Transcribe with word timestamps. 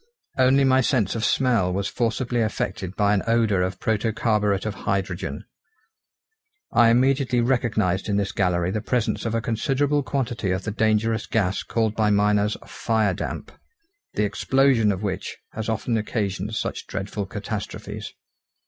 Only 0.35 0.63
my 0.63 0.81
sense 0.81 1.13
of 1.13 1.23
smell 1.23 1.71
was 1.71 1.87
forcibly 1.87 2.41
affected 2.41 2.95
by 2.95 3.13
an 3.13 3.21
odour 3.27 3.61
of 3.61 3.79
protocarburet 3.79 4.65
of 4.65 4.73
hydrogen. 4.89 5.45
I 6.71 6.89
immediately 6.89 7.39
recognised 7.39 8.09
in 8.09 8.17
this 8.17 8.31
gallery 8.31 8.71
the 8.71 8.81
presence 8.81 9.27
of 9.27 9.35
a 9.35 9.41
considerable 9.41 10.01
quantity 10.01 10.49
of 10.49 10.63
the 10.63 10.71
dangerous 10.71 11.27
gas 11.27 11.61
called 11.61 11.93
by 11.95 12.09
miners 12.09 12.57
firedamp, 12.65 13.49
the 14.15 14.23
explosion 14.23 14.91
of 14.91 15.03
which 15.03 15.37
has 15.51 15.69
often 15.69 15.95
occasioned 15.95 16.55
such 16.55 16.87
dreadful 16.87 17.27
catastrophes. 17.27 18.11